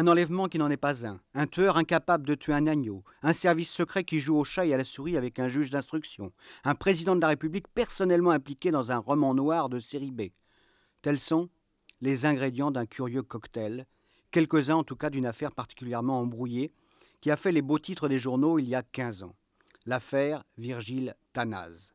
[0.00, 3.34] Un enlèvement qui n'en est pas un, un tueur incapable de tuer un agneau, un
[3.34, 6.32] service secret qui joue au chat et à la souris avec un juge d'instruction,
[6.64, 10.30] un président de la République personnellement impliqué dans un roman noir de série B.
[11.02, 11.50] Tels sont
[12.00, 13.84] les ingrédients d'un curieux cocktail,
[14.30, 16.72] quelques-uns en tout cas d'une affaire particulièrement embrouillée,
[17.20, 19.36] qui a fait les beaux titres des journaux il y a 15 ans.
[19.84, 21.92] L'affaire Virgile Tanaz.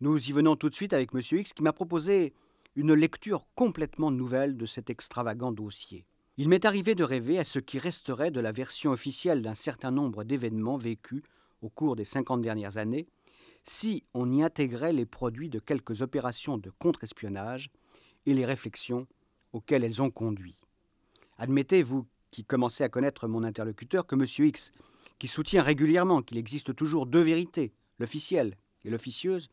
[0.00, 1.20] Nous y venons tout de suite avec M.
[1.32, 2.34] X qui m'a proposé
[2.76, 6.06] une lecture complètement nouvelle de cet extravagant dossier.
[6.38, 9.90] Il m'est arrivé de rêver à ce qui resterait de la version officielle d'un certain
[9.90, 11.22] nombre d'événements vécus
[11.62, 13.08] au cours des 50 dernières années,
[13.64, 17.70] si on y intégrait les produits de quelques opérations de contre-espionnage
[18.26, 19.06] et les réflexions
[19.54, 20.58] auxquelles elles ont conduit.
[21.38, 24.26] Admettez, vous qui commencez à connaître mon interlocuteur, que M.
[24.46, 24.72] X,
[25.18, 29.48] qui soutient régulièrement qu'il existe toujours deux vérités, l'officielle et l'officieuse,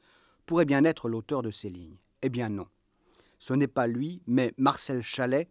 [0.45, 1.97] pourrait bien être l'auteur de ces lignes.
[2.21, 2.67] Eh bien non.
[3.39, 5.49] Ce n'est pas lui, mais Marcel Chalet,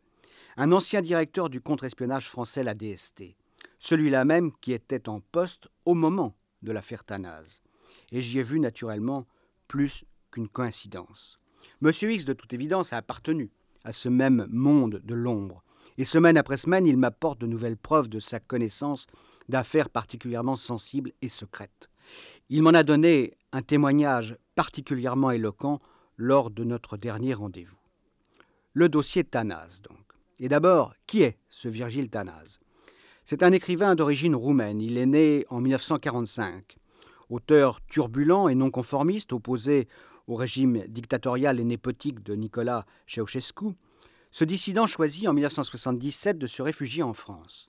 [0.56, 3.36] un ancien directeur du contre-espionnage français, la DST,
[3.78, 7.61] celui-là même qui était en poste au moment de l'affaire Tanaz.
[8.11, 9.27] Et j'y ai vu naturellement
[9.69, 11.39] plus qu'une coïncidence.
[11.80, 13.50] Monsieur X, de toute évidence, a appartenu
[13.84, 15.62] à ce même monde de l'ombre,
[15.98, 19.06] et semaine après semaine, il m'apporte de nouvelles preuves de sa connaissance
[19.48, 21.91] d'affaires particulièrement sensibles et secrètes.
[22.48, 25.80] Il m'en a donné un témoignage particulièrement éloquent
[26.17, 27.78] lors de notre dernier rendez-vous.
[28.73, 30.02] Le dossier Tanaz, donc.
[30.43, 32.59] Et d'abord, qui est ce Virgile Tanaz
[33.25, 34.81] C'est un écrivain d'origine roumaine.
[34.81, 36.79] Il est né en 1945.
[37.31, 39.87] Auteur turbulent et non conformiste, opposé
[40.27, 43.67] au régime dictatorial et népotique de Nicolas Ceausescu,
[44.33, 47.69] ce dissident choisit en 1977 de se réfugier en France.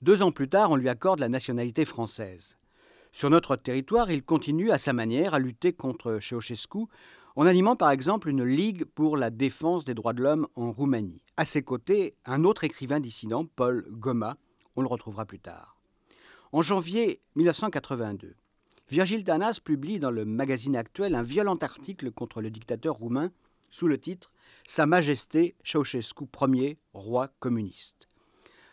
[0.00, 2.56] Deux ans plus tard, on lui accorde la nationalité française.
[3.10, 6.86] Sur notre territoire, il continue à sa manière à lutter contre Ceausescu
[7.36, 11.22] en animant par exemple une ligue pour la défense des droits de l'homme en Roumanie.
[11.36, 14.38] À ses côtés, un autre écrivain dissident, Paul Goma,
[14.74, 15.76] on le retrouvera plus tard.
[16.52, 18.34] En janvier 1982,
[18.88, 23.30] Virgile Danas publie dans le magazine actuel un violent article contre le dictateur roumain
[23.70, 24.32] sous le titre
[24.66, 28.08] Sa Majesté Ceausescu Ier, roi communiste.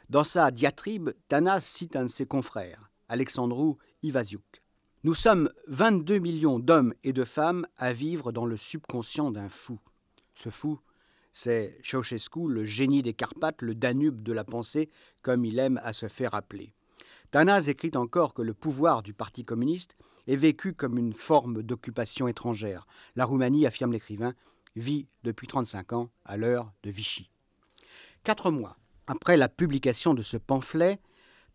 [0.09, 4.62] Dans sa diatribe, Danas cite un de ses confrères, Alexandru Ivasiuk.
[5.05, 9.77] Nous sommes 22 millions d'hommes et de femmes à vivre dans le subconscient d'un fou.
[10.33, 10.79] Ce fou,
[11.33, 14.89] c'est Ceausescu, le génie des Carpates, le Danube de la pensée,
[15.21, 16.73] comme il aime à se faire appeler.
[17.31, 19.97] Tanaz écrit encore que le pouvoir du Parti communiste
[20.27, 22.87] est vécu comme une forme d'occupation étrangère.
[23.17, 24.33] La Roumanie, affirme l'écrivain,
[24.77, 27.29] vit depuis 35 ans à l'heure de Vichy.
[28.23, 28.77] Quatre mois
[29.07, 31.01] après la publication de ce pamphlet,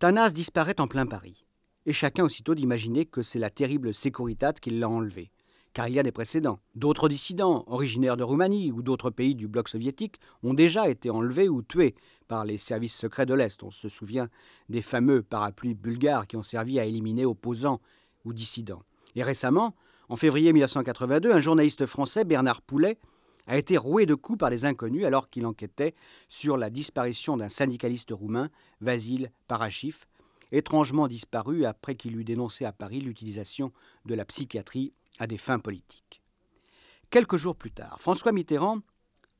[0.00, 1.47] Tanaz disparaît en plein Paris
[1.88, 5.30] et chacun aussitôt d'imaginer que c'est la terrible Securitat qui l'a enlevé.
[5.72, 6.60] Car il y a des précédents.
[6.74, 11.48] D'autres dissidents, originaires de Roumanie ou d'autres pays du bloc soviétique, ont déjà été enlevés
[11.48, 11.94] ou tués
[12.26, 13.62] par les services secrets de l'Est.
[13.62, 14.28] On se souvient
[14.68, 17.80] des fameux parapluies bulgares qui ont servi à éliminer opposants
[18.26, 18.82] ou dissidents.
[19.16, 19.74] Et récemment,
[20.10, 22.98] en février 1982, un journaliste français, Bernard Poulet,
[23.46, 25.94] a été roué de coups par des inconnus alors qu'il enquêtait
[26.28, 28.50] sur la disparition d'un syndicaliste roumain,
[28.82, 30.07] Vasil Parachif,
[30.52, 33.72] étrangement disparu après qu'il eut dénoncé à Paris l'utilisation
[34.04, 36.22] de la psychiatrie à des fins politiques.
[37.10, 38.80] Quelques jours plus tard, François Mitterrand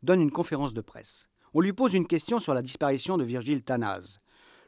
[0.03, 1.29] donne une conférence de presse.
[1.55, 4.21] On lui pose une question sur la disparition de Virgile Tanaz.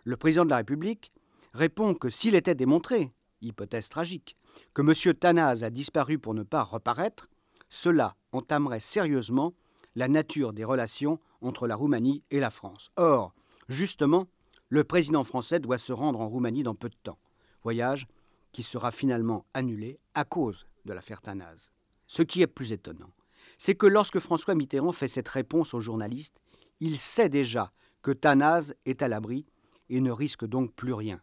[0.04, 1.12] Le président de la République
[1.52, 4.36] répond que s'il était démontré, hypothèse tragique,
[4.74, 5.14] que M.
[5.14, 7.28] Tanaz a disparu pour ne pas reparaître,
[7.68, 9.54] cela entamerait sérieusement
[9.94, 12.90] la nature des relations entre la Roumanie et la France.
[12.96, 13.34] Or,
[13.68, 14.26] justement,
[14.70, 17.18] le président français doit se rendre en Roumanie dans peu de temps.
[17.64, 18.06] Voyage
[18.52, 21.70] qui sera finalement annulé à cause de l'affaire Tanaz.
[22.06, 23.10] Ce qui est plus étonnant,
[23.58, 26.40] c'est que lorsque François Mitterrand fait cette réponse aux journalistes,
[26.78, 27.72] il sait déjà
[28.02, 29.44] que Tanaz est à l'abri
[29.88, 31.20] et ne risque donc plus rien.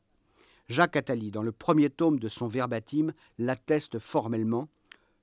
[0.67, 4.67] Jacques Attali, dans le premier tome de son verbatim, l'atteste formellement.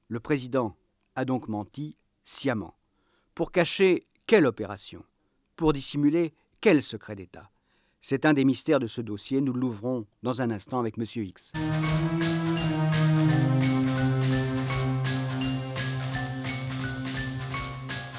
[0.08, 0.76] Le président
[1.14, 2.74] a donc menti sciemment.
[3.34, 5.04] Pour cacher quelle opération?
[5.56, 6.32] Pour dissimuler
[6.62, 7.50] quel secret d'État?
[8.06, 9.40] C'est un des mystères de ce dossier.
[9.40, 11.52] Nous l'ouvrons dans un instant avec Monsieur X.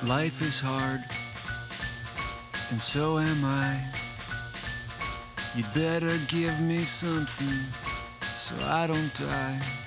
[0.08, 1.02] Life is hard,
[2.72, 3.78] and so am I.
[5.56, 7.48] You'd better give me something
[8.20, 9.85] so I don't die.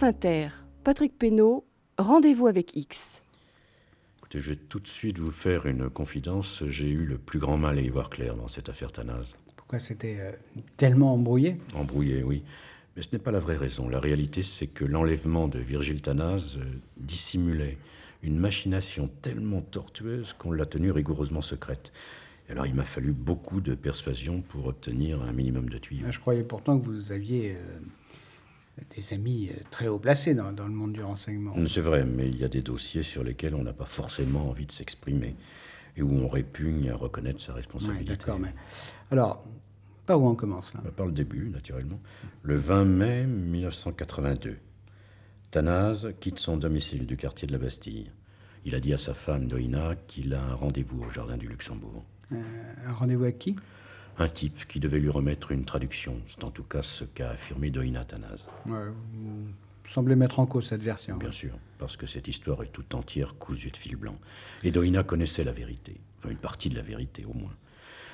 [0.00, 0.48] France Inter,
[0.82, 1.66] Patrick Pénaud,
[1.98, 3.20] rendez-vous avec X.
[4.16, 6.64] Écoutez, je vais tout de suite vous faire une confidence.
[6.68, 9.36] J'ai eu le plus grand mal à y voir clair dans cette affaire Tanaz.
[9.56, 10.32] Pourquoi c'était euh,
[10.78, 11.58] tellement embrouillé?
[11.74, 12.42] Embrouillé, oui.
[12.96, 13.90] Mais ce n'est pas la vraie raison.
[13.90, 16.64] La réalité, c'est que l'enlèvement de Virgile Tanaz euh,
[16.96, 17.76] dissimulait
[18.22, 21.92] une machination tellement tortueuse qu'on l'a tenue rigoureusement secrète.
[22.48, 26.06] Et alors, il m'a fallu beaucoup de persuasion pour obtenir un minimum de tuyaux.
[26.10, 27.80] Je croyais pourtant que vous aviez euh,
[28.96, 31.54] des amis euh, très haut placés dans, dans le monde du renseignement.
[31.66, 34.66] C'est vrai, mais il y a des dossiers sur lesquels on n'a pas forcément envie
[34.66, 35.34] de s'exprimer
[35.96, 38.12] et où on répugne à reconnaître sa Ouais, responsabilité.
[38.16, 38.54] D'accord, mais
[39.10, 39.44] alors,
[40.06, 40.80] pas où on commence là?
[40.82, 42.00] Bah, Par le début, naturellement.
[42.42, 44.56] Le 20 mai 1982,
[45.50, 48.10] Tanaz quitte son domicile du quartier de la Bastille.
[48.64, 52.04] Il a dit à sa femme Doina qu'il a un rendez-vous au jardin du Luxembourg.
[52.32, 52.36] Euh,
[52.86, 53.56] un rendez-vous avec qui?
[54.20, 56.20] Un type qui devait lui remettre une traduction.
[56.28, 58.50] C'est en tout cas ce qu'a affirmé Doina Tanaz.
[58.66, 61.16] Ouais, Vous semblez mettre en cause cette version.
[61.16, 64.14] Bien sûr, parce que cette histoire est tout entière cousue de fil blanc.
[64.62, 67.54] Et Doina connaissait la vérité, enfin une partie de la vérité au moins.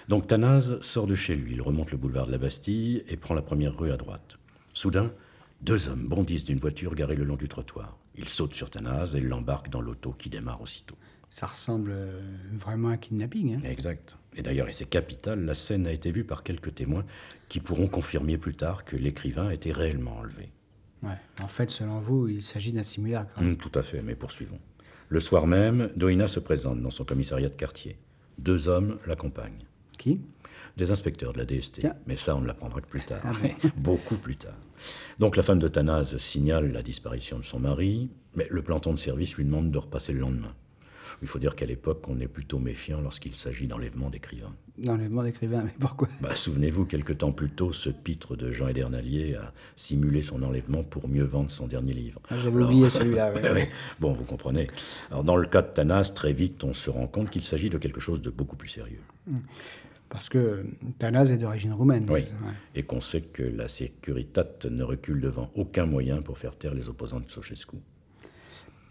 [0.07, 3.35] Donc Tanaz sort de chez lui, il remonte le boulevard de la Bastille et prend
[3.35, 4.39] la première rue à droite.
[4.75, 5.11] Soudain,
[5.61, 7.99] deux hommes bondissent d'une voiture garée le long du trottoir.
[8.15, 10.97] Ils sautent sur Tanaz et l'embarquent dans l'auto qui démarre aussitôt.
[11.31, 12.21] Ça ressemble euh,
[12.53, 13.57] vraiment à un kidnapping.
[13.57, 14.17] Hein Exact.
[14.37, 17.05] Et d'ailleurs, et c'est capital, la scène a été vue par quelques témoins
[17.49, 20.51] qui pourront confirmer plus tard que l'écrivain a été réellement enlevé.
[21.03, 21.17] Ouais.
[21.43, 23.39] En fait, selon vous, il s'agit d'un simulacre.
[23.39, 24.61] Hum, tout à fait, mais poursuivons.
[25.09, 27.97] Le soir même, Doina se présente dans son commissariat de quartier.
[28.39, 29.65] Deux hommes l'accompagnent.
[29.99, 30.21] Qui?
[30.77, 31.81] Des inspecteurs de la DST.
[31.81, 31.95] Tiens.
[32.07, 33.23] Mais ça, on ne l'apprendra que plus tard.
[33.25, 33.33] Ah.
[33.77, 34.59] Beaucoup plus tard.
[35.19, 38.99] Donc la femme de Tanaz signale la disparition de son mari, mais le planton de
[38.99, 40.55] service lui demande de repasser le lendemain.
[41.23, 44.55] Il faut dire qu'à l'époque, on est plutôt méfiant lorsqu'il s'agit d'enlèvement d'écrivains.
[44.85, 46.09] L'enlèvement d'écrivain, mais pourquoi?
[46.21, 50.83] Bah, Souvenez-vous, quelque temps plus tôt, ce pitre de Jean Edernalier a simulé son enlèvement
[50.85, 52.21] pour mieux vendre son dernier livre.
[52.29, 53.33] Ah, J'avais oublié celui-là.
[53.33, 53.71] ouais.
[53.99, 54.69] Bon, vous comprenez.
[55.11, 57.79] Alors, dans le cas de Tanas, très vite, on se rend compte qu'il s'agit de
[57.79, 59.01] quelque chose de beaucoup plus sérieux.
[60.11, 60.65] Parce que
[60.99, 62.05] Tanaz est d'origine roumaine.
[62.09, 62.21] Oui.
[62.21, 62.53] Ouais.
[62.75, 66.89] Et qu'on sait que la Securitate ne recule devant aucun moyen pour faire taire les
[66.89, 67.77] opposants de Ceausescu.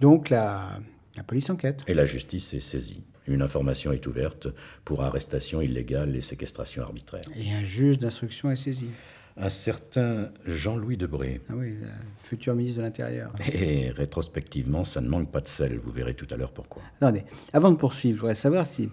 [0.01, 0.79] Donc la,
[1.15, 1.81] la police enquête.
[1.87, 3.03] Et la justice est saisie.
[3.27, 4.47] Une information est ouverte
[4.83, 7.23] pour arrestation illégale et séquestration arbitraire.
[7.35, 8.89] Et un juge d'instruction est saisi.
[9.37, 11.41] Un certain Jean-Louis Debré.
[11.49, 13.33] Ah oui, le futur ministre de l'Intérieur.
[13.51, 16.83] Et rétrospectivement, ça ne manque pas de sel, vous verrez tout à l'heure pourquoi.
[17.01, 18.89] Attendez, avant de poursuivre, je voudrais savoir si,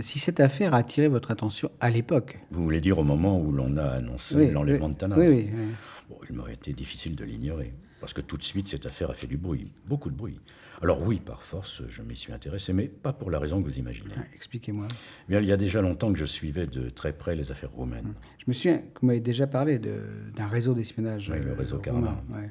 [0.00, 2.38] si cette affaire a attiré votre attention à l'époque.
[2.50, 5.26] Vous voulez dire au moment où l'on a annoncé Oui, l'enlèvement oui, de Tanaz oui,
[5.26, 5.64] oui, oui.
[6.08, 9.14] Bon, il m'aurait été difficile de l'ignorer, parce que tout de suite, cette affaire a
[9.14, 10.40] fait du bruit, beaucoup de bruit.
[10.82, 13.78] Alors oui, par force, je m'y suis intéressé, mais pas pour la raison que vous
[13.78, 14.14] imaginez.
[14.16, 14.88] Ah, Expliquez-moi.
[15.28, 18.14] Bien, il y a déjà longtemps que je suivais de très près les affaires roumaines.
[18.38, 20.00] Je me souviens que vous m'avez déjà parlé de-
[20.34, 21.28] d'un réseau d'espionnage.
[21.30, 22.50] Oui, le euh, réseau ouais.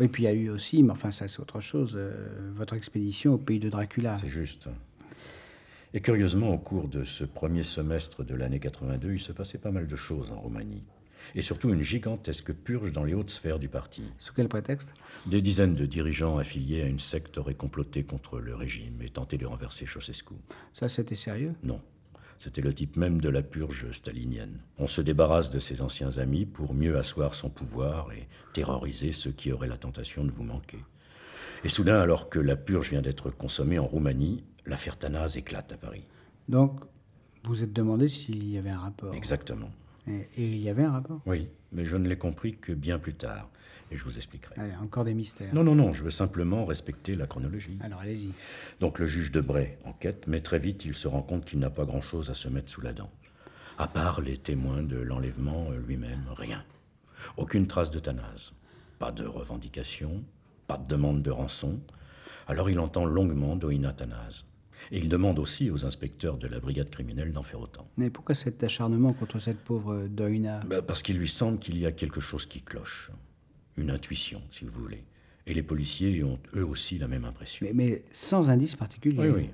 [0.00, 2.74] Oui, puis il y a eu aussi, mais enfin ça c'est autre chose, euh, votre
[2.74, 4.16] expédition au pays de Dracula.
[4.16, 4.68] C'est juste.
[5.92, 9.70] Et curieusement, au cours de ce premier semestre de l'année 82, il se passait pas
[9.70, 10.82] mal de choses en Roumanie.
[11.34, 14.02] Et surtout une gigantesque purge dans les hautes sphères du parti.
[14.18, 14.90] Sous quel prétexte?
[15.26, 19.38] Des dizaines de dirigeants affiliés à une secte auraient comploté contre le régime et tenté
[19.38, 20.34] de renverser Ceausescu.
[20.72, 21.54] Ça c'était sérieux?
[21.62, 21.80] Non.
[22.38, 24.60] C'était le type même de la purge stalinienne.
[24.78, 29.30] On se débarrasse de ses anciens amis pour mieux asseoir son pouvoir et terroriser ceux
[29.32, 30.78] qui auraient la tentation de vous manquer.
[31.62, 35.76] Et soudain, alors que la purge vient d'être consommée en Roumanie, l'affaire Tanaz éclate à
[35.76, 36.04] Paris.
[36.48, 36.80] Donc,
[37.44, 39.14] vous êtes demandé s'il y avait un rapport.
[39.14, 39.70] Exactement.
[40.06, 41.20] Et, et il y avait un rapport?
[41.26, 43.48] Oui, mais je ne l'ai compris que bien plus tard.
[43.90, 44.54] Et je vous expliquerai.
[44.58, 45.54] Allez, encore des mystères.
[45.54, 47.78] Non, non, non, je veux simplement respecter la chronologie.
[47.82, 48.30] Alors allez-y.
[48.80, 51.84] Donc le juge Debray enquête, mais très vite il se rend compte qu'il n'a pas
[51.84, 53.10] grand-chose à se mettre sous la dent.
[53.76, 56.64] À part les témoins de l'enlèvement lui-même, rien.
[57.36, 58.00] Aucune trace de.
[58.98, 60.24] Pas de revendication,
[60.66, 61.80] pas de demande de rançon.
[62.46, 64.44] Alors il entend longuement Doina Tanaz.
[64.90, 67.88] Et il demande aussi aux inspecteurs de la brigade criminelle d'en faire autant.
[67.96, 71.86] Mais pourquoi cet acharnement contre cette pauvre Doina Bah, parce qu'il lui semble qu'il y
[71.86, 73.10] a quelque chose qui cloche.
[73.76, 75.04] Une intuition, si vous voulez.
[75.46, 77.66] Et les policiers ont eux aussi la même impression.
[77.66, 79.18] mais, mais sans indice particulier.
[79.18, 79.50] Oui, oui.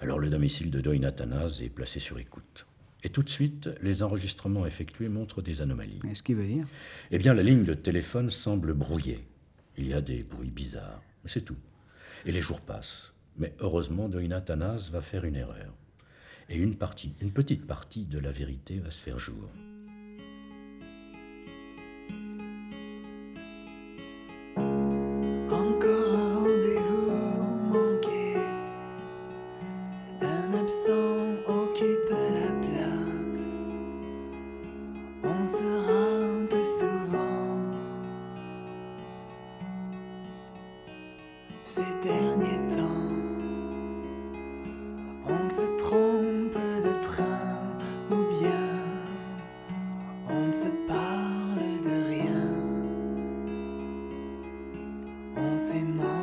[0.00, 2.66] Alors le domicile de Doina Tanaz est placé sur écoute.
[3.04, 6.00] Et tout de suite, les enregistrements effectués montrent des anomalies.
[6.10, 6.66] Et Ce qui veut dire?
[7.10, 9.24] Eh bien, la ligne de téléphone semble brouillée.
[9.76, 11.56] Il y a des bruits bizarres, mais c'est tout.
[12.26, 13.12] Et les jours passent.
[13.36, 15.74] Mais heureusement, Doina Tanaz va faire une erreur.
[16.48, 19.48] Et une partie, une petite partie de la vérité va se faire jour.
[55.74, 56.21] On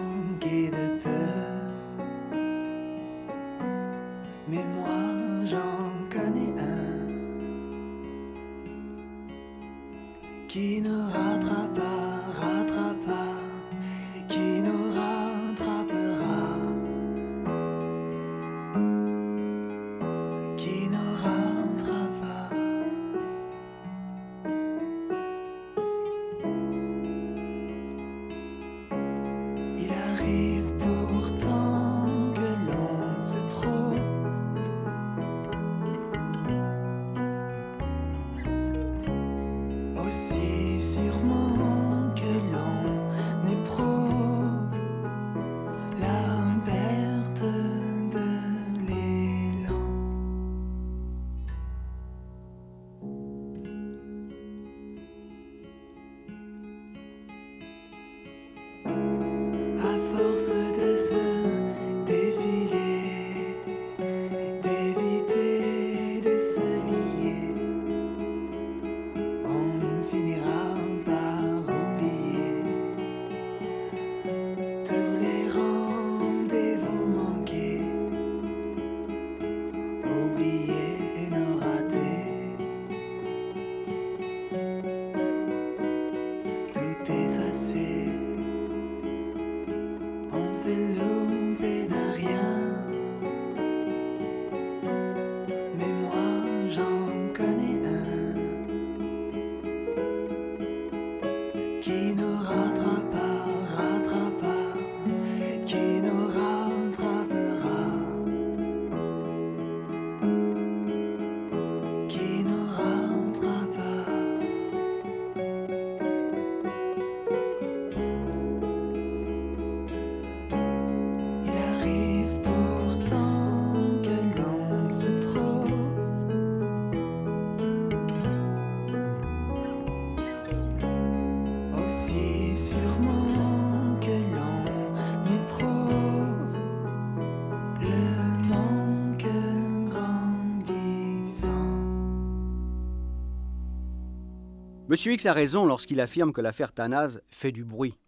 [144.89, 147.99] Monsieur X a raison lorsqu'il affirme que l'affaire Tanaz fait du bruit.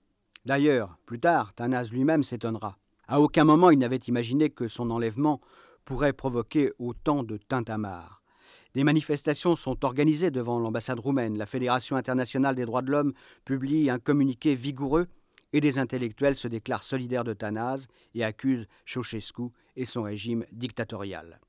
[0.46, 2.80] D'ailleurs, plus tard, Tanaz lui-même s'étonnera.
[3.08, 5.42] À aucun moment il n'avait imaginé que son enlèvement
[5.86, 8.24] pourrait provoquer autant de tintamarre.
[8.74, 11.38] Des manifestations sont organisées devant l'ambassade roumaine.
[11.38, 13.14] La Fédération internationale des droits de l'homme
[13.46, 15.06] publie un communiqué vigoureux
[15.54, 17.86] et des intellectuels se déclarent solidaires de Tanaz
[18.16, 21.42] et accusent Ceausescu et son régime dictatorial.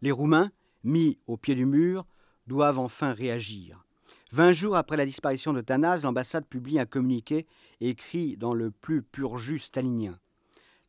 [0.00, 0.52] Les Roumains,
[0.84, 2.06] mis au pied du mur,
[2.46, 3.85] doivent enfin réagir.
[4.32, 7.46] Vingt jours après la disparition de Tanaz, l'ambassade publie un communiqué
[7.80, 10.18] écrit dans le plus pur jus stalinien.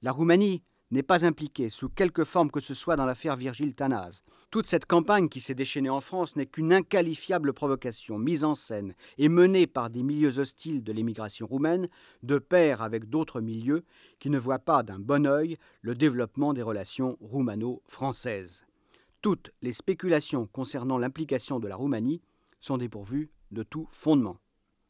[0.02, 4.24] La Roumanie n'est pas impliquée sous quelque forme que ce soit dans l'affaire Virgile Tanaz.
[4.50, 8.96] Toute cette campagne qui s'est déchaînée en France n'est qu'une inqualifiable provocation mise en scène
[9.20, 11.90] et menée par des milieux hostiles de l'émigration roumaine,
[12.24, 13.84] de pair avec d'autres milieux
[14.20, 18.64] qui ne voient pas d'un bon œil le développement des relations roumano-françaises.
[19.22, 22.22] Toutes les spéculations concernant l'implication de la Roumanie
[22.60, 24.40] sont dépourvues de tout fondement.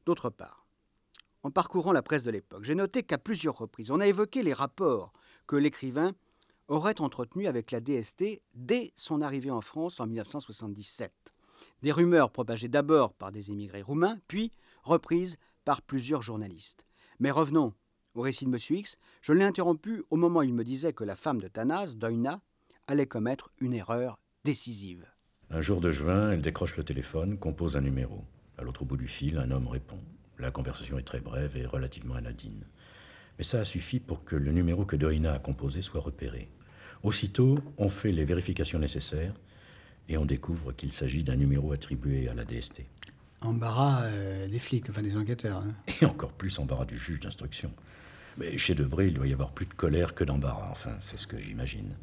[0.05, 0.67] D'autre part,
[1.43, 4.53] en parcourant la presse de l'époque, j'ai noté qu'à plusieurs reprises, on a évoqué les
[4.53, 5.13] rapports
[5.45, 6.13] que l'écrivain
[6.67, 11.11] aurait entretenus avec la DST dès son arrivée en France en 1977.
[11.81, 14.51] Des rumeurs propagées d'abord par des émigrés roumains, puis
[14.83, 16.85] reprises par plusieurs journalistes.
[17.19, 17.73] Mais revenons
[18.17, 18.57] au récit de M.
[18.69, 18.97] X.
[19.21, 22.41] Je l'ai interrompu au moment où il me disait que la femme de Tanas, Doina,
[22.87, 25.05] allait commettre une erreur décisive.
[25.51, 28.23] Un jour de juin, elle décroche le téléphone, compose un numéro.
[28.57, 29.99] À l'autre bout du fil, un homme répond.
[30.39, 32.63] La conversation est très brève et relativement anodine.
[33.37, 36.49] Mais ça a suffi pour que le numéro que Doina a composé soit repéré.
[37.03, 39.33] Aussitôt, on fait les vérifications nécessaires
[40.09, 42.81] et on découvre qu'il s'agit d'un numéro attribué à la DST.
[43.41, 45.57] Embarras euh, des flics, enfin des enquêteurs.
[45.59, 45.73] hein.
[46.01, 47.71] Et encore plus embarras du juge d'instruction.
[48.37, 51.27] Mais chez Debré, il doit y avoir plus de colère que d'embarras, enfin, c'est ce
[51.27, 51.95] que j'imagine.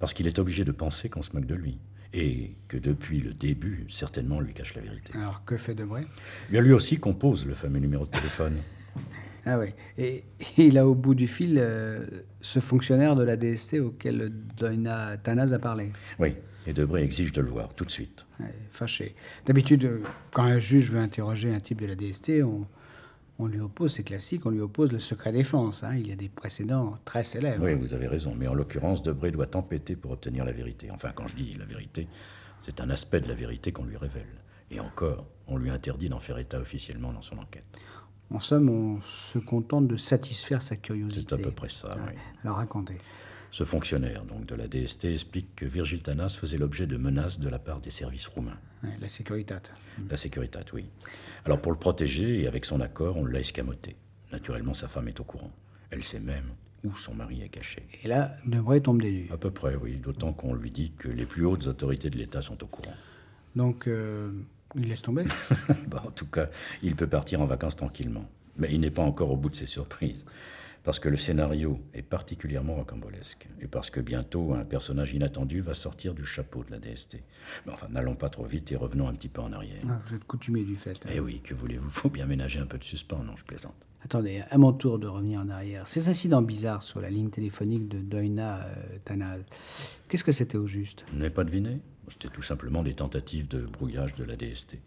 [0.00, 1.78] Parce qu'il est obligé de penser qu'on se moque de lui.
[2.12, 5.12] Et que depuis le début, certainement, on lui cache la vérité.
[5.14, 6.06] Alors, que fait Debray?
[6.50, 8.58] Bien, lui aussi compose le fameux numéro de téléphone.
[9.46, 9.68] Ah oui.
[9.96, 10.24] Et,
[10.58, 12.04] il a au bout du fil euh,
[12.42, 15.92] ce fonctionnaire de la DST auquel Doina Tanaz a parlé?
[16.18, 16.34] Oui,
[16.66, 18.26] et Debré exige de le voir tout de suite.
[18.38, 19.14] Ouais, fâché.
[19.46, 22.66] D'habitude, euh, quand un juge veut interroger un type de la DST, on,
[23.40, 25.82] on lui oppose, c'est classique, on lui oppose le secret défense.
[25.82, 25.94] hein.
[25.94, 27.64] Il y a des précédents très célèbres.
[27.64, 30.90] Oui, vous avez raison, mais en l'occurrence, Debré doit tempêter pour obtenir la vérité.
[30.90, 32.06] Enfin, quand je dis la vérité,
[32.60, 34.26] c'est un aspect de la vérité qu'on lui révèle.
[34.70, 37.64] Et encore, on lui interdit d'en faire état officiellement dans son enquête.
[38.32, 41.26] En somme, on se contente de satisfaire sa curiosité.
[41.28, 42.12] C'est à peu près ça, oui.
[42.44, 42.98] Alors racontez.
[43.50, 47.48] Ce fonctionnaire, donc de la DST, explique que Virgile Tanas faisait l'objet de menaces de
[47.48, 48.58] la part des services roumains.
[49.00, 49.54] La sécurité.
[50.08, 50.86] La sécurité, oui.
[51.44, 53.96] Alors pour le protéger et avec son accord, on l'a escamoté.
[54.32, 55.50] Naturellement, sa femme est au courant.
[55.90, 56.50] Elle sait même
[56.84, 57.82] où son mari est caché.
[58.02, 59.28] Et là, Debray tombe des nues.
[59.32, 59.96] À peu près, oui.
[59.96, 62.94] D'autant qu'on lui dit que les plus hautes autorités de l'État sont au courant.
[63.56, 64.30] Donc, euh,
[64.76, 65.24] il laisse tomber.
[65.88, 66.48] Bah, en tout cas,
[66.82, 68.24] il peut partir en vacances tranquillement.
[68.56, 70.24] Mais il n'est pas encore au bout de ses surprises.
[70.82, 73.48] Parce que le scénario est particulièrement rocambolesque.
[73.60, 77.18] Et parce que bientôt, un personnage inattendu va sortir du chapeau de la DST.
[77.66, 79.78] Mais enfin, n'allons pas trop vite et revenons un petit peu en arrière.
[79.88, 80.92] Ah, vous êtes coutumier du fait.
[81.04, 81.10] hein.
[81.12, 81.90] Eh oui, que voulez-vous?
[81.90, 83.74] Faut bien ménager un peu de suspens, non, je plaisante.
[84.02, 85.86] Attendez, à mon tour de revenir en arrière.
[85.86, 89.44] Ces incidents bizarres sur la ligne téléphonique de Doina euh, Tanaz,
[90.08, 91.04] qu'est-ce que c'était au juste?
[91.12, 91.80] Vous n'avez pas deviné?
[92.08, 94.78] C'était tout simplement des tentatives de brouillage de la DST.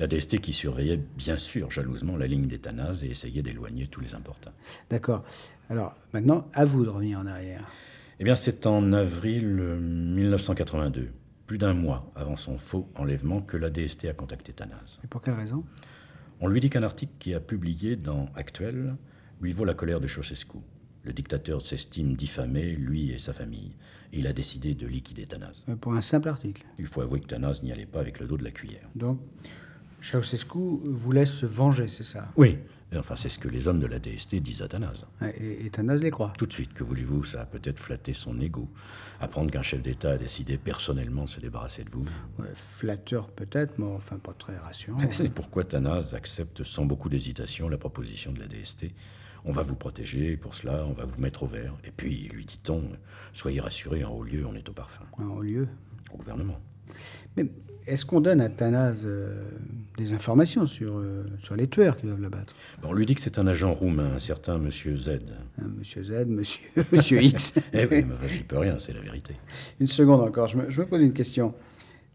[0.00, 4.00] La DST qui surveillait bien sûr jalousement la ligne des Tanaz et essayait d'éloigner tous
[4.00, 4.54] les importuns.
[4.88, 5.24] D'accord.
[5.68, 7.70] Alors, maintenant, à vous de revenir en arrière.
[8.18, 11.10] Eh bien, c'est en avril euh, 1982,
[11.46, 15.00] plus d'un mois avant son faux enlèvement, que la DST a contacté Tanaz.
[15.04, 15.64] Et pour quelle raison?
[16.40, 18.96] On lui dit qu'un article qui a publié dans Actuel
[19.42, 20.60] lui vaut la colère de Ceausescu.
[21.02, 23.76] Le dictateur s'estime diffamé, lui et sa famille,
[24.14, 25.66] et il a décidé de liquider Tanaz.
[25.68, 26.64] Euh, Pour un simple article.
[26.78, 28.88] Il faut avouer que Tanaz n'y allait pas avec le dos de la cuillère.
[28.94, 29.20] Donc,
[30.00, 32.28] Ceausescu voulait se venger, c'est ça?
[32.36, 32.58] Oui,
[32.96, 35.04] enfin c'est ce que les hommes de la DST disent à Tanaz.
[35.20, 36.32] Ouais, Et, et les croit.
[36.38, 38.68] Tout de suite, que voulez-vous, ça a peut-être flatté son ego.
[39.20, 42.04] Apprendre qu'un chef d'État a décidé personnellement de se débarrasser de vous.
[42.38, 44.98] Ouais, flatteur peut-être, mais enfin pas très rassurant.
[45.12, 48.86] C'est pourquoi Tanaz accepte sans beaucoup d'hésitation la proposition de la DST.
[49.44, 51.74] On va vous protéger, pour cela, on va vous mettre au vert.
[51.84, 52.90] Et puis, lui dit-on,
[53.32, 55.04] soyez rassurés, en haut lieu, on est au parfum.
[55.18, 55.66] En lieu.
[56.12, 56.60] Au gouvernement.
[57.36, 57.46] Mais
[57.86, 59.42] est-ce qu'on donne à Tanaz euh,
[59.96, 63.38] des informations sur, euh, sur les tueurs qui doivent l'abattre On lui dit que c'est
[63.38, 65.20] un agent roumain, un certain Monsieur Z.
[65.78, 67.54] Monsieur Z, Monsieur, Monsieur X.
[67.72, 69.34] Eh oui, mais j'y peux rien, c'est la vérité.
[69.80, 71.54] Une seconde encore, je me, je me pose une question.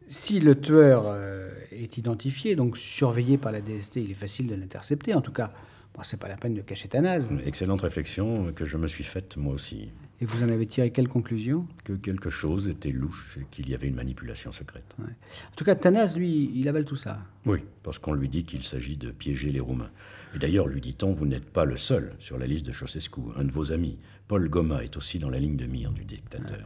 [0.08, 4.56] Si le tueur euh, est identifié, donc surveillé par la DST, il est facile de
[4.56, 5.14] l'intercepter.
[5.14, 5.52] En tout cas,
[5.96, 7.30] bon, c'est pas la peine de cacher Tanaz.
[7.46, 9.90] Excellente réflexion que je me suis faite moi aussi.
[10.22, 11.68] Et vous en avez tiré quelle conclusion?
[11.84, 14.96] Que quelque chose était louche et qu'il y avait une manipulation secrète.
[15.00, 17.20] En tout cas, Tanas, lui, il avale tout ça.
[17.46, 19.92] Oui, parce qu'on lui dit qu'il s'agit de piéger les Roumains.
[20.34, 23.22] Et d'ailleurs, lui dit-on, vous n'êtes pas le seul sur la liste de Ceausescu.
[23.38, 23.98] Un de vos amis,
[24.28, 26.60] Paul Goma, est aussi dans la ligne de mire du dictateur.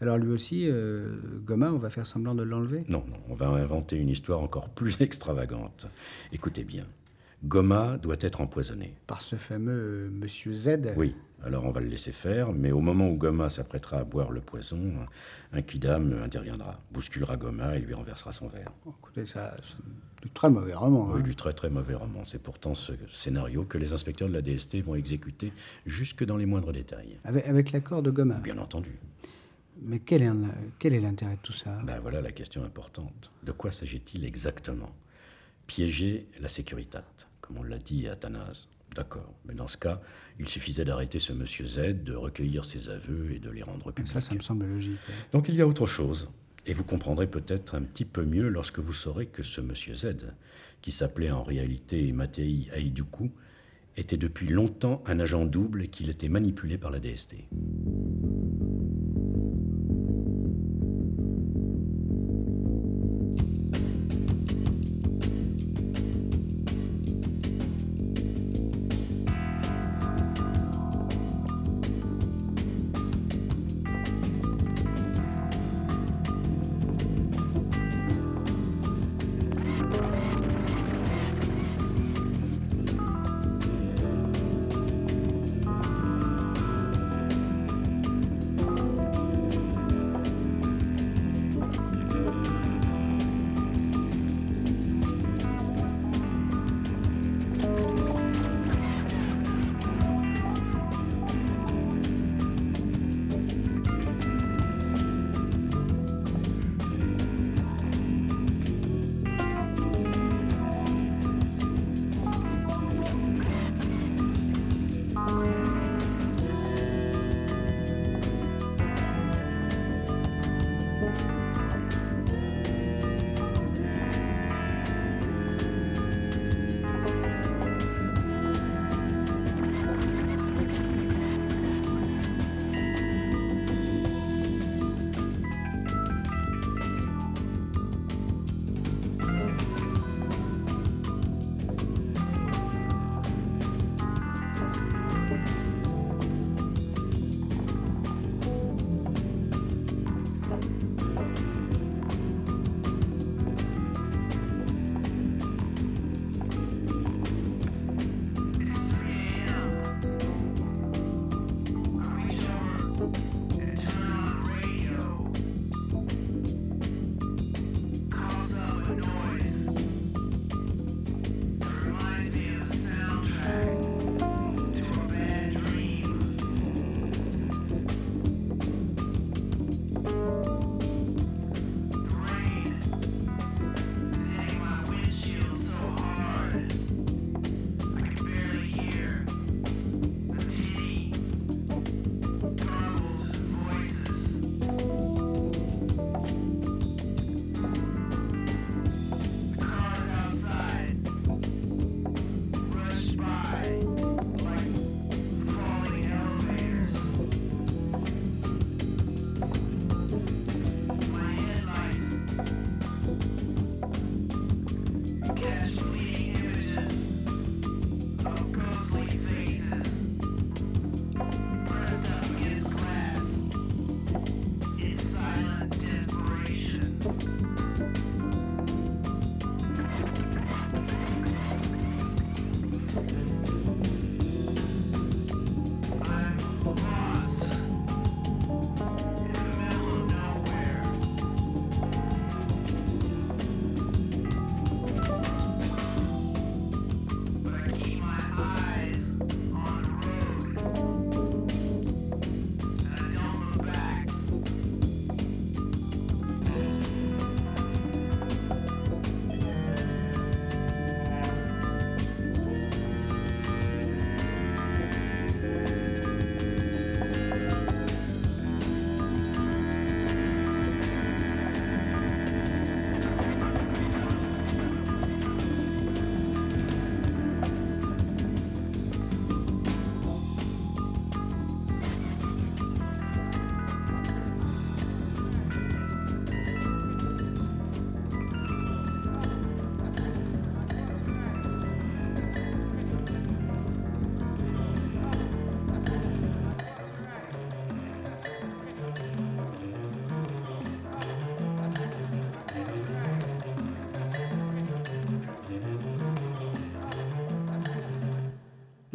[0.00, 2.84] Alors lui aussi, euh, Goma, on va faire semblant de l'enlever?
[2.88, 5.86] Non, non, on va inventer une histoire encore plus extravagante.
[6.32, 6.86] Écoutez bien.
[7.44, 8.94] Goma doit être empoisonné.
[9.06, 12.80] Par ce fameux euh, Monsieur Z Oui, alors on va le laisser faire, mais au
[12.80, 14.80] moment où Goma s'apprêtera à boire le poison,
[15.52, 18.72] un quidam interviendra, bousculera Goma et lui renversera son verre.
[18.88, 21.10] Écoutez, ça, c'est du très mauvais roman.
[21.12, 21.22] Oui, hein.
[21.22, 22.22] du très très mauvais roman.
[22.26, 25.52] C'est pourtant ce scénario que les inspecteurs de la DST vont exécuter
[25.84, 27.18] jusque dans les moindres détails.
[27.24, 28.36] Avec, avec l'accord de Goma.
[28.36, 28.98] Bien entendu.
[29.82, 30.30] Mais quel est,
[30.78, 31.78] quel est l'intérêt de tout ça?
[31.84, 33.30] Ben voilà la question importante.
[33.44, 34.90] De quoi s'agit-il exactement?
[35.66, 37.04] Piéger la Securitat,
[37.40, 38.68] comme on l'a dit à Athanase.
[38.94, 40.00] D'accord, mais dans ce cas,
[40.38, 44.12] il suffisait d'arrêter ce monsieur Z, de recueillir ses aveux et de les rendre publics.
[44.12, 44.98] Ça, ça me semble logique.
[45.32, 46.30] Donc il y a autre chose.
[46.66, 50.16] Et vous comprendrez peut-être un petit peu mieux lorsque vous saurez que ce monsieur Z,
[50.82, 53.30] qui s'appelait en réalité Matei Aïdoukou,
[53.96, 57.36] était depuis longtemps un agent double et qu'il était manipulé par la DST.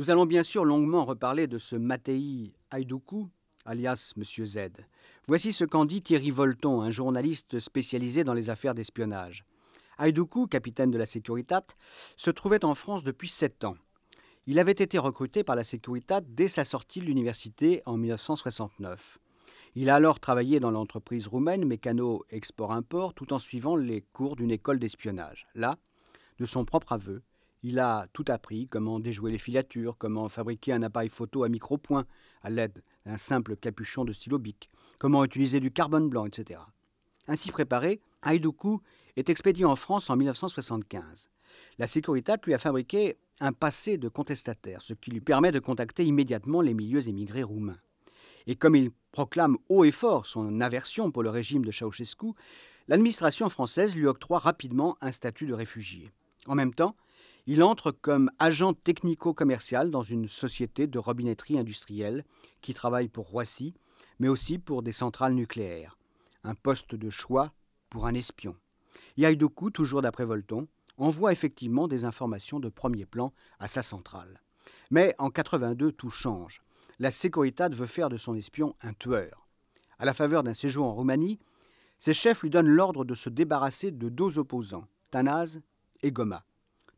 [0.01, 3.29] Nous allons bien sûr longuement reparler de ce Matei Haïdoukou,
[3.65, 4.57] alias Monsieur Z.
[5.27, 9.45] Voici ce qu'en dit Thierry Volton, un journaliste spécialisé dans les affaires d'espionnage.
[9.99, 11.67] Haïdoukou, capitaine de la Securitat,
[12.17, 13.75] se trouvait en France depuis sept ans.
[14.47, 19.19] Il avait été recruté par la Securitat dès sa sortie de l'université en 1969.
[19.75, 24.49] Il a alors travaillé dans l'entreprise roumaine Mécano Export-Import tout en suivant les cours d'une
[24.49, 25.45] école d'espionnage.
[25.53, 25.77] Là,
[26.39, 27.21] de son propre aveu,
[27.63, 32.06] il a tout appris, comment déjouer les filatures, comment fabriquer un appareil photo à micro-point
[32.41, 34.69] à l'aide d'un simple capuchon de stylo bic,
[35.00, 36.60] comment utiliser du carbone blanc, etc.
[37.28, 38.82] Ainsi préparé, Haïdoukou
[39.15, 41.30] est expédié en France en 1975.
[41.78, 46.06] La Securitat lui a fabriqué un passé de contestataire, ce qui lui permet de contacter
[46.06, 47.80] immédiatement les milieux émigrés roumains.
[48.47, 52.34] Et comme il proclame haut et fort son aversion pour le régime de Ceausescu,
[52.88, 56.12] l'administration française lui octroie rapidement un statut de réfugié.
[56.47, 56.95] En même temps,
[57.53, 62.23] il entre comme agent technico-commercial dans une société de robinetterie industrielle
[62.61, 63.73] qui travaille pour Roissy,
[64.19, 65.97] mais aussi pour des centrales nucléaires.
[66.45, 67.51] Un poste de choix
[67.89, 68.55] pour un espion.
[69.17, 74.41] Yaïdoukou, toujours d'après Volton, envoie effectivement des informations de premier plan à sa centrale.
[74.89, 76.61] Mais en 82, tout change.
[76.99, 79.45] La Securitat veut faire de son espion un tueur.
[79.99, 81.37] À la faveur d'un séjour en Roumanie,
[81.99, 85.59] ses chefs lui donnent l'ordre de se débarrasser de deux opposants, Tanaz
[86.01, 86.45] et Goma.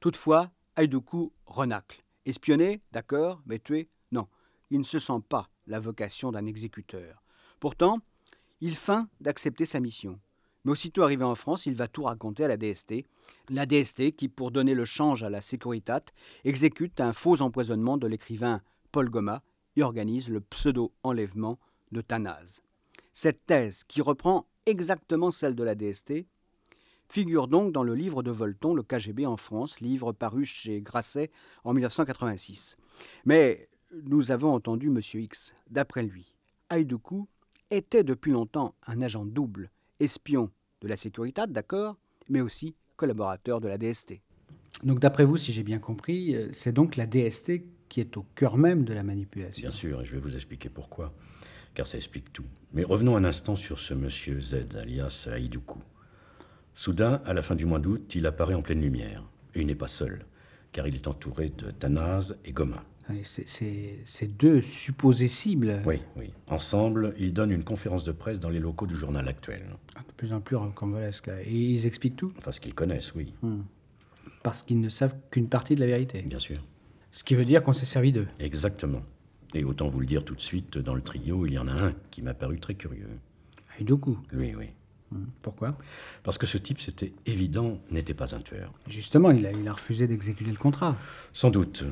[0.04, 2.04] Toutefois, Haïdoukou renacle.
[2.26, 4.28] Espionner, d'accord, mais tuer, non.
[4.70, 7.24] Il ne se sent pas la vocation d'un exécuteur.
[7.62, 8.00] Pourtant,
[8.60, 10.20] il feint d'accepter sa mission.
[10.66, 13.06] Mais aussitôt arrivé en France, il va tout raconter à la DST.
[13.48, 16.04] La DST qui, pour donner le change à la Securitat,
[16.44, 18.62] exécute un faux empoisonnement de l'écrivain
[18.92, 19.42] Paul Goma
[19.78, 21.60] et organise le pseudo-enlèvement
[21.94, 22.62] de Tanaz.
[23.14, 26.26] Cette thèse, qui reprend exactement celle de la DST,
[27.14, 31.30] figure donc dans le livre de Volton, Le KGB en France, livre paru chez Grasset
[31.64, 32.76] en 1986.
[33.26, 33.70] Mais
[34.04, 35.00] nous avons entendu M.
[35.14, 35.54] X.
[35.70, 36.34] D'après lui,
[36.70, 37.28] Haïdoukou
[37.70, 40.50] était depuis longtemps un agent double, espion
[40.82, 41.98] de la sécurité, d'accord,
[42.30, 44.20] mais aussi collaborateur de la DST.
[44.82, 48.26] Donc d'après vous, si j'ai bien compris, euh, c'est donc la DST qui est au
[48.34, 49.62] cœur même de la manipulation.
[49.62, 51.14] Bien sûr, et je vais vous expliquer pourquoi,
[51.76, 52.46] car ça explique tout.
[52.74, 55.84] Mais revenons un instant sur ce monsieur Z, alias Haïdoukou.
[56.76, 59.24] Soudain, à la fin du mois d'août, il apparaît en pleine lumière.
[59.56, 60.26] Et il n'est pas seul,
[60.72, 62.84] car il est entouré de Tanaz et Goma.
[63.24, 65.82] Ces deux supposés cibles.
[65.86, 66.32] Oui, oui.
[66.48, 69.62] Ensemble, ils donnent une conférence de presse dans les locaux du journal actuel.
[69.96, 71.30] Ah, de plus en plus rocambolesque.
[71.46, 72.32] Et ils expliquent tout?
[72.38, 73.34] Enfin, ce qu'ils connaissent, oui.
[73.42, 73.62] Hmm.
[74.42, 76.22] Parce qu'ils ne savent qu'une partie de la vérité.
[76.22, 76.60] Bien sûr.
[77.12, 78.28] Ce qui veut dire qu'on s'est servi d'eux.
[78.40, 79.04] Exactement.
[79.54, 81.74] Et autant vous le dire tout de suite, dans le trio, il y en a
[81.74, 83.10] un qui m'a paru très curieux.
[83.78, 84.70] Haïdoukou Oui, oui.
[85.14, 85.26] Hmm.
[85.42, 85.78] Pourquoi?
[86.24, 88.74] Parce que ce type, c'était évident, n'était pas un tueur.
[88.90, 90.98] Justement, il a, il a refusé d'exécuter le contrat.
[91.34, 91.84] Sans doute.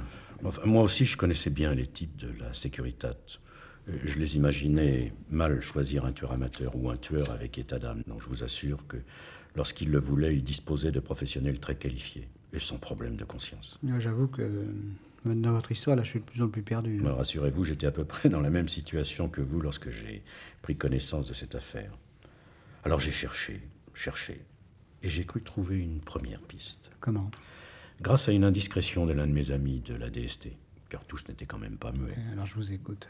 [0.43, 3.15] Enfin, moi aussi, je connaissais bien les types de la Securitat.
[3.89, 8.01] Euh, Je les imaginais mal choisir un tueur amateur ou un tueur avec état d'âme.
[8.07, 8.97] Non, je vous assure que
[9.55, 13.79] lorsqu'il le voulait, il disposait de professionnels très qualifiés et sans problème de conscience.
[13.99, 14.65] J'avoue que euh,
[15.25, 16.99] dans votre histoire, là, je suis de plus en plus perdu.
[16.99, 20.23] Me Rassurez-vous, j'étais à peu près dans la même situation que vous lorsque j'ai
[20.61, 21.91] pris connaissance de cette affaire.
[22.83, 23.61] Alors j'ai cherché,
[23.93, 24.41] cherché,
[25.03, 26.91] et j'ai cru trouver une première piste.
[26.99, 27.29] Comment?
[28.01, 30.49] Grâce à une indiscrétion de l'un de mes amis de la DST,
[30.89, 32.17] car tous n'étaient quand même pas muets.
[32.31, 33.07] Alors je vous écoute.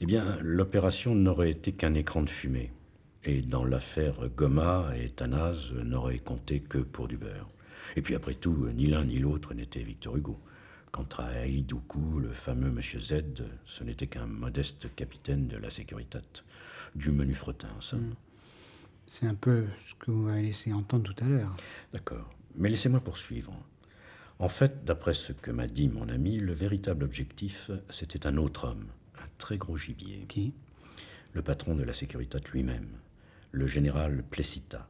[0.00, 2.70] Eh bien, l'opération n'aurait été qu'un écran de fumée.
[3.24, 7.48] Et dans l'affaire Goma et Tanaz, n'aurait compté que pour du beurre.
[7.96, 10.38] Et puis après tout, ni l'un ni l'autre n'était Victor Hugo.
[10.92, 13.22] Quant à Haïdoukou, le fameux Monsieur Z,
[13.64, 16.22] ce n'était qu'un modeste capitaine de la Securitat.
[16.94, 17.96] Du menu fretin, ça.
[19.10, 21.56] C'est un peu ce que vous m'avez laissé entendre tout à l'heure.
[21.92, 22.30] D'accord.
[22.56, 23.52] Mais laissez-moi poursuivre.
[24.38, 28.68] En fait, d'après ce que m'a dit mon ami, le véritable objectif, c'était un autre
[28.68, 30.26] homme, un très gros gibier.
[30.28, 30.52] Qui?
[31.32, 32.88] Le patron de la Securitat lui-même,
[33.50, 34.88] le général Plessita.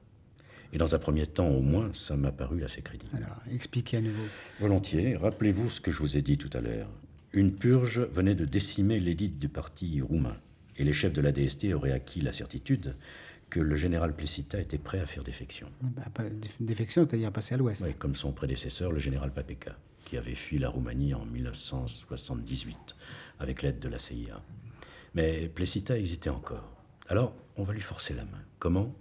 [0.73, 3.17] Et dans un premier temps, au moins, ça m'a paru assez crédible.
[3.17, 4.25] Alors, expliquez à nouveau.
[4.61, 6.91] Volontiers, rappelez-vous ce que je vous ai dit tout à l'heure.
[7.33, 10.37] Une purge venait de décimer l'élite du parti roumain,
[10.77, 12.97] et les chefs de la DST auraient acquis la certitude
[13.51, 15.69] que le général Plessita était prêt à faire défection.
[15.81, 16.05] Bah,
[16.61, 17.83] défection, c'est-à-dire passer à l'ouest.
[17.85, 22.97] Oui, comme son prédécesseur, le général Papeka, qui avait fui la Roumanie en 1978
[23.39, 24.43] avec l'aide de la CIA.
[25.15, 26.77] Mais Plessita hésitait encore.
[27.09, 28.43] Alors, on va lui forcer la main.
[28.59, 28.95] Comment?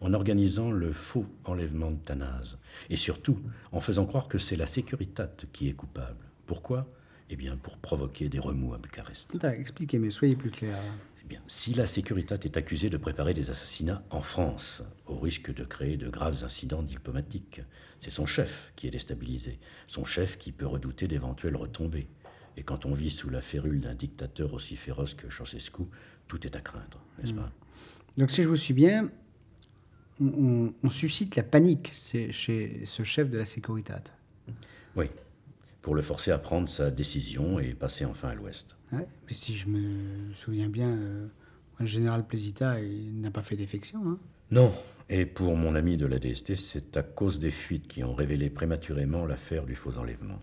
[0.00, 2.58] En organisant le faux enlèvement de Tanaz.
[2.90, 3.40] Et surtout,
[3.72, 6.26] en faisant croire que c'est la Securitat qui est coupable.
[6.46, 6.86] Pourquoi?
[7.30, 9.34] Eh bien, pour provoquer des remous à Bucarest.
[9.34, 10.78] Attends, expliquez, mais soyez plus clair.
[11.28, 15.62] Bien, si la Securitat est accusée de préparer des assassinats en France, au risque de
[15.62, 17.60] créer de graves incidents diplomatiques,
[18.00, 22.08] c'est son chef qui est déstabilisé, son chef qui peut redouter d'éventuelles retombées.
[22.56, 25.82] Et quand on vit sous la férule d'un dictateur aussi féroce que Ceausescu,
[26.28, 27.52] tout est à craindre, n'est-ce pas?
[28.16, 29.10] Donc si je vous suis bien,
[30.20, 32.32] on, suscite la panique chez
[32.86, 34.14] ce chef de la Securitate.
[34.96, 35.10] Oui,
[35.82, 38.76] pour le forcer à prendre sa décision et passer enfin à l'ouest.
[38.92, 41.26] Ouais, mais si je me souviens bien, euh,
[41.78, 44.00] le général Plesita n'a pas fait défection.
[44.06, 44.18] hein.
[44.50, 44.72] Non,
[45.10, 48.48] et pour mon ami de la DST, c'est à cause des fuites qui ont révélé
[48.50, 50.40] prématurément l'affaire du faux enlèvement,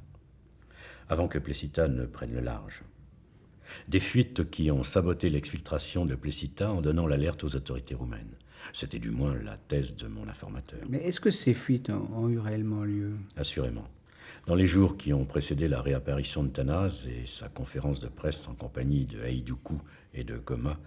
[1.09, 2.83] avant que Plessita ne prenne le large.
[3.87, 8.35] Des fuites qui ont saboté l'exfiltration de Plessita en donnant l'alerte aux autorités roumaines.
[8.73, 10.79] C'était du moins la thèse de mon informateur.
[10.87, 13.13] Mais est-ce que ces fuites ont eu réellement lieu?
[13.35, 13.87] Assurément.
[14.47, 18.47] Dans les jours qui ont précédé la réapparition de Tanaz et sa conférence de presse
[18.47, 19.81] en compagnie de Haïdoukou
[20.13, 20.77] et de Goma,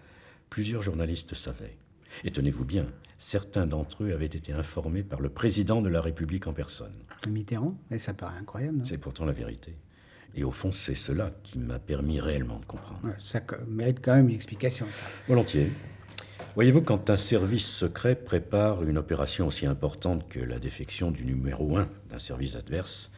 [0.48, 1.76] plusieurs journalistes savaient.
[2.24, 2.86] Et tenez-vous bien,
[3.18, 6.94] certains d'entre eux avaient été informés par le président de la République en personne.
[7.28, 8.84] Mitterrand Et ça paraît incroyable, non?
[8.84, 9.74] C'est pourtant la vérité.
[10.36, 13.00] Et au fond, c'est cela qui m'a permis réellement de comprendre.
[13.02, 15.08] Ouais, Ça mérite quand même une explication, ça.
[15.26, 15.72] Volontiers.
[16.54, 21.76] Voyez-vous, quand un service secret prépare une opération aussi importante que la défection du numéro
[21.76, 23.10] un d'un service adverse,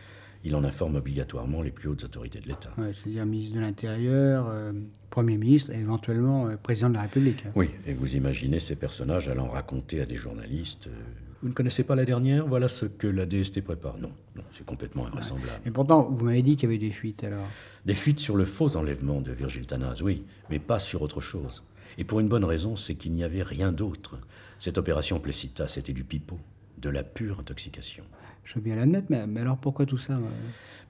[0.45, 2.71] il en informe obligatoirement les plus hautes autorités de l'État.
[2.79, 4.73] Ouais, C'est-à-dire ministre de l'Intérieur, euh,
[5.11, 7.45] Premier ministre et éventuellement euh, président de la République.
[7.55, 10.91] Oui, et vous imaginez ces personnages allant raconter à des journalistes euh,
[11.43, 12.47] Vous ne connaissez pas la dernière?
[12.47, 13.99] Voilà ce que la DST prépare.
[13.99, 15.61] Non, non, c'est complètement invraisemblable.
[15.67, 17.47] Et pourtant, vous m'avez dit qu'il y avait des fuites, alors.
[17.85, 21.65] Des fuites sur le faux enlèvement de Virgile Tanaz, oui, mais pas sur autre chose.
[21.99, 24.19] Et pour une bonne raison, c'est qu'il n'y avait rien d'autre.
[24.59, 26.39] Cette opération Plessita, c'était du pipeau,
[26.79, 28.05] de la pure intoxication.
[28.45, 30.21] Je veux bien l'admettre, mais, mais alors pourquoi tout ça euh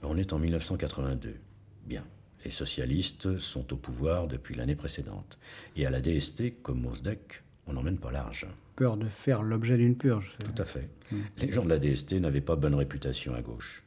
[0.02, 1.36] Ben, on est en 1982.
[1.86, 2.04] Bien.
[2.44, 5.38] Les socialistes sont au pouvoir depuis l'année précédente.
[5.76, 8.46] Et à la DST, comme au SDEC, on n'emmène pas large.
[8.76, 10.36] Peur de faire l'objet d'une purge.
[10.42, 10.88] Tout à fait.
[11.36, 13.84] Les gens de la DST n'avaient pas bonne réputation à gauche.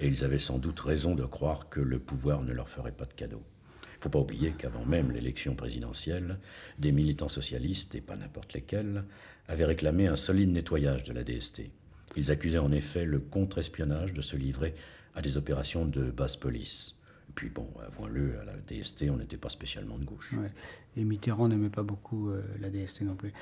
[0.00, 3.04] Et ils avaient sans doute raison de croire que le pouvoir ne leur ferait pas
[3.04, 3.42] de cadeau.
[3.82, 6.38] Il ne faut pas oublier qu'avant même l'élection présidentielle,
[6.78, 9.04] des militants socialistes, et pas n'importe lesquels,
[9.46, 11.70] avaient réclamé un solide nettoyage de la DST.
[12.16, 14.74] Ils accusaient en effet le contre-espionnage de se livrer
[15.14, 16.94] à des opérations de basse police.
[17.28, 20.32] Et puis bon, avouons-le, à la DST, on n'était pas spécialement de gauche.
[20.32, 20.50] Ouais.
[20.96, 23.32] Et Mitterrand n'aimait pas beaucoup euh, la DST non plus.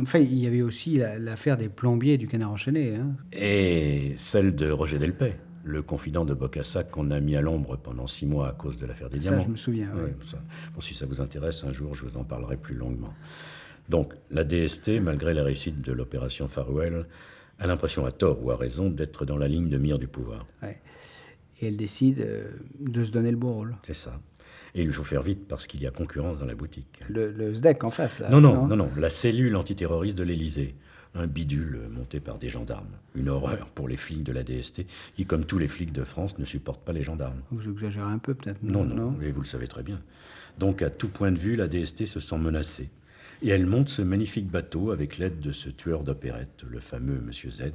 [0.00, 2.96] Enfin, il y avait aussi la- l'affaire des plombiers du canard enchaîné.
[2.96, 3.14] Hein.
[3.32, 8.06] Et celle de Roger Delpay, le confident de Bocassa qu'on a mis à l'ombre pendant
[8.06, 9.44] six mois à cause de l'affaire des Ça, diamants.
[9.44, 9.92] je me souviens.
[9.94, 10.02] ouais.
[10.04, 10.38] Ouais, ça.
[10.74, 13.12] Bon, si ça vous intéresse, un jour, je vous en parlerai plus longuement.
[13.88, 17.06] Donc, la DST, malgré la réussite de l'opération Farewell,
[17.58, 20.46] a l'impression, à tort ou à raison, d'être dans la ligne de mire du pouvoir.
[20.62, 20.80] Ouais.
[21.60, 23.76] Et elle décide euh, de se donner le beau rôle.
[23.82, 24.20] C'est ça.
[24.74, 27.00] Et il lui faut faire vite parce qu'il y a concurrence dans la boutique.
[27.08, 28.28] Le, le SDEC en face, là.
[28.28, 30.74] Non, non, non, non, la cellule antiterroriste de l'Élysée.
[31.14, 32.90] Un bidule monté par des gendarmes.
[33.14, 36.38] Une horreur pour les flics de la DST, qui, comme tous les flics de France,
[36.38, 37.40] ne supportent pas les gendarmes.
[37.50, 38.62] Vous exagérez un peu, peut-être.
[38.62, 39.98] Non, non, et vous le savez très bien.
[40.58, 42.90] Donc, à tout point de vue, la DST se sent menacée.
[43.42, 47.50] Et elle monte ce magnifique bateau avec l'aide de ce tueur d'opérette, le fameux Monsieur
[47.50, 47.72] Z,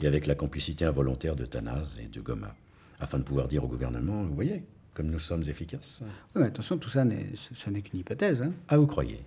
[0.00, 2.54] et avec la complicité involontaire de Tanaz et de Goma,
[3.00, 6.02] afin de pouvoir dire au gouvernement, vous voyez, comme nous sommes efficaces.
[6.34, 8.42] Ouais, mais attention, tout ça n'est ce n'est qu'une hypothèse.
[8.42, 8.52] Hein.
[8.68, 9.22] Ah, vous croyez?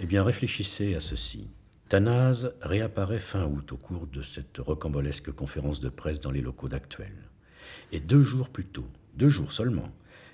[0.00, 1.50] Eh bien, réfléchissez à ceci.
[1.88, 6.68] Tanaz réapparaît fin août au cours de cette rocambolesque conférence de presse dans les locaux
[6.68, 7.14] d'Actuel.
[7.92, 9.90] Et deux jours plus tôt, deux jours seulement,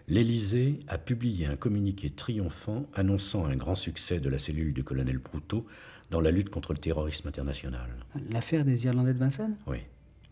[0.08, 5.20] l'Élysée a publié un communiqué triomphant annonçant un grand succès de la cellule du colonel
[5.20, 5.66] Proutot
[6.10, 7.88] dans la lutte contre le terrorisme international.
[8.30, 9.56] L'affaire des Irlandais de Vincennes?
[9.66, 9.78] Oui.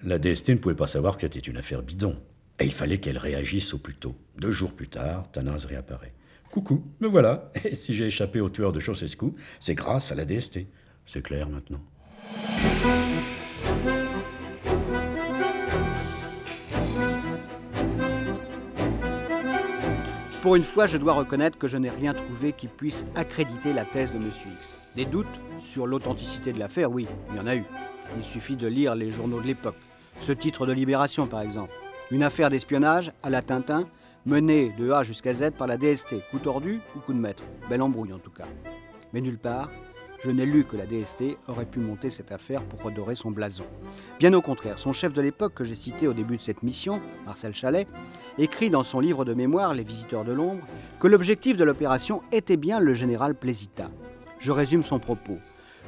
[0.05, 2.17] La DST ne pouvait pas savoir que c'était une affaire bidon.
[2.59, 4.17] Et il fallait qu'elle réagisse au plus tôt.
[4.39, 6.13] Deux jours plus tard, Tanaz réapparaît.
[6.51, 7.51] Coucou, me voilà.
[7.65, 10.61] Et si j'ai échappé au tueur de Ceausescu, c'est grâce à la DST.
[11.07, 11.81] C'est clair maintenant.
[20.43, 23.85] Pour une fois, je dois reconnaître que je n'ai rien trouvé qui puisse accréditer la
[23.85, 24.27] thèse de M.
[24.27, 24.75] X.
[24.97, 25.29] Des doutes
[25.61, 27.63] sur l'authenticité de l'affaire, oui, il y en a eu.
[28.19, 29.77] Il suffit de lire les journaux de l'époque.
[30.19, 31.71] Ce titre de Libération, par exemple.
[32.11, 33.87] Une affaire d'espionnage à la Tintin,
[34.27, 36.29] menée de A jusqu'à Z par la DST.
[36.33, 38.49] Coup tordu ou coup de maître Belle embrouille en tout cas.
[39.13, 39.71] Mais nulle part,
[40.25, 43.65] je n'ai lu que la DST aurait pu monter cette affaire pour redorer son blason.
[44.21, 47.01] Bien au contraire, son chef de l'époque que j'ai cité au début de cette mission,
[47.27, 47.89] Marcel Chalet,
[48.39, 50.65] écrit dans son livre de mémoire Les Visiteurs de l'ombre
[51.01, 53.91] que l'objectif de l'opération était bien le général Plésita.
[54.39, 55.39] Je résume son propos.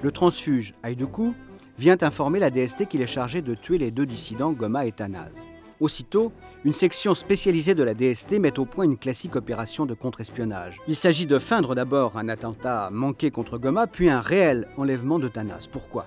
[0.03, 1.35] Le transfuge Haïdoukou
[1.79, 5.33] vient informer la DST qu'il est chargé de tuer les deux dissidents Goma et Tanaz.
[5.81, 6.33] Aussitôt,
[6.65, 10.79] une section spécialisée de la DST met au point une classique opération de contre-espionnage.
[10.87, 15.29] Il s'agit de feindre d'abord un attentat manqué contre Goma, puis un réel enlèvement de
[15.29, 15.67] Tanaz.
[15.71, 16.07] Pourquoi?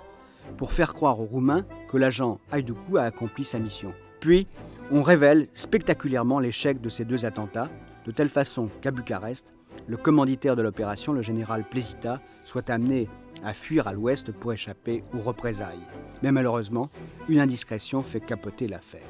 [0.56, 3.92] Pour faire croire aux Roumains que l'agent Haïdoukou a accompli sa mission.
[4.22, 4.48] Puis,
[4.92, 7.70] on révèle spectaculairement l'échec de ces deux attentats,
[8.06, 9.54] de telle façon qu'à Bucarest,
[9.88, 13.10] le commanditaire de l'opération, le général Plesita, soit amené
[13.44, 15.86] à fuir à l'ouest pour échapper aux représailles.
[16.24, 16.90] Mais malheureusement,
[17.30, 19.08] une indiscrétion fait capoter l'affaire.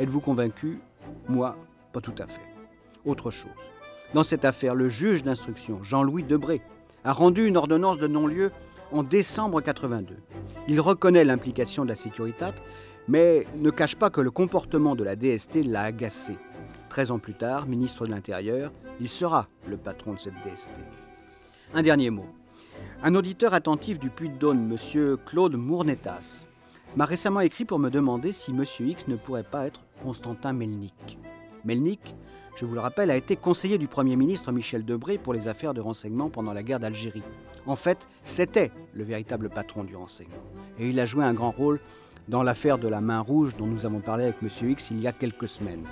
[0.00, 0.80] Êtes-vous convaincu?
[1.28, 1.54] Moi,
[1.92, 2.40] pas tout à fait.
[3.04, 3.50] Autre chose.
[4.14, 6.62] Dans cette affaire, le juge d'instruction, Jean-Louis Debré,
[7.04, 8.50] a rendu une ordonnance de non-lieu
[8.92, 10.16] en décembre 82.
[10.68, 12.54] Il reconnaît l'implication de la Sécuritate,
[13.08, 16.38] mais ne cache pas que le comportement de la DST l'a agacé.
[16.88, 18.72] 13 ans plus tard, ministre de l'Intérieur,
[19.02, 20.70] il sera le patron de cette DST.
[21.74, 22.26] Un dernier mot.
[23.02, 25.18] Un auditeur attentif du Puy-de-Dôme, M.
[25.26, 26.46] Claude Mournetas,
[26.96, 28.64] m'a récemment écrit pour me demander si M.
[28.80, 31.18] X ne pourrait pas être Constantin Melnik.
[31.64, 32.14] Melnik,
[32.56, 35.74] je vous le rappelle, a été conseiller du Premier ministre Michel Debré pour les affaires
[35.74, 37.22] de renseignement pendant la guerre d'Algérie.
[37.66, 40.42] En fait, c'était le véritable patron du renseignement.
[40.78, 41.80] Et il a joué un grand rôle
[42.28, 44.70] dans l'affaire de la main rouge dont nous avons parlé avec M.
[44.70, 45.84] X il y a quelques semaines.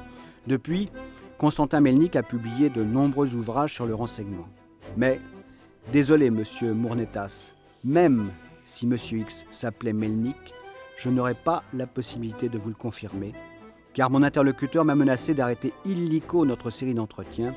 [0.47, 0.91] Depuis,
[1.39, 4.49] Constantin Melnik a publié de nombreux ouvrages sur le renseignement.
[4.97, 5.21] Mais,
[5.93, 7.53] désolé Monsieur Mournetas,
[7.85, 8.31] même
[8.65, 10.37] si Monsieur X s'appelait Melnik,
[10.99, 13.33] je n'aurais pas la possibilité de vous le confirmer,
[13.95, 17.55] car mon interlocuteur m'a menacé d'arrêter illico notre série d'entretiens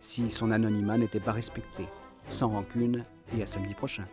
[0.00, 1.84] si son anonymat n'était pas respecté.
[2.28, 3.04] Sans rancune
[3.36, 4.04] et à samedi prochain.